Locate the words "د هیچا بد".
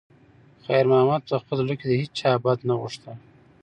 1.89-2.59